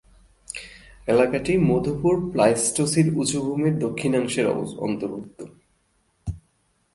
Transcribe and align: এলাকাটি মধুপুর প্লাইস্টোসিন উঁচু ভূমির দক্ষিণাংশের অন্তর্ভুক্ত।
এলাকাটি 1.07 1.53
মধুপুর 1.69 2.15
প্লাইস্টোসিন 2.31 3.07
উঁচু 3.15 3.37
ভূমির 3.41 3.75
দক্ষিণাংশের 3.79 4.45
অন্তর্ভুক্ত। 4.79 5.39